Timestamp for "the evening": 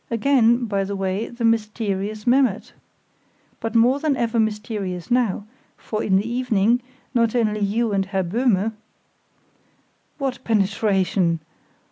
6.15-6.81